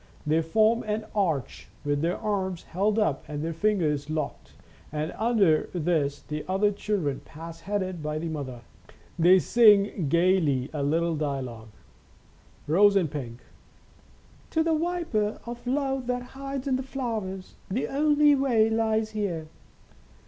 They 0.25 0.41
form 0.41 0.81
an 0.81 1.05
arch 1.13 1.67
with 1.85 2.01
their 2.01 2.17
arms 2.17 2.63
held 2.63 2.97
up 2.97 3.23
and 3.29 3.43
their 3.43 3.53
fingers 3.53 4.09
locked, 4.09 4.53
and 4.91 5.11
under 5.11 5.69
this 5.75 6.21
the 6.23 6.43
other 6.47 6.71
children 6.71 7.21
pass 7.23 7.59
headed 7.59 8.01
by 8.01 8.17
the 8.17 8.27
mother. 8.27 8.61
They 9.19 9.37
sing 9.37 10.07
gaily 10.09 10.71
a 10.73 10.81
little 10.81 11.15
dialogue: 11.15 11.69
Rose 12.65 12.95
and 12.95 13.11
Pink." 13.11 13.41
To 14.49 14.63
the 14.63 14.73
viper 14.73 15.39
of 15.45 15.67
love 15.67 16.07
that 16.07 16.23
hides 16.33 16.67
in 16.67 16.77
the 16.77 16.81
flowers 16.81 17.53
The 17.69 17.87
only 17.87 18.33
way 18.33 18.71
lies 18.71 19.11
here." 19.11 19.49